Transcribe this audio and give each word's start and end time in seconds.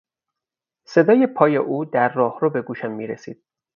صدای 0.85 1.27
پای 1.27 1.57
او 1.57 1.85
در 1.85 2.13
راهرو 2.13 2.49
به 2.49 2.61
گوشم 2.61 2.91
میرسید. 2.91 3.43